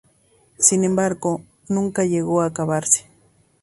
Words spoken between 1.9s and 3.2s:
llegó a acabarse.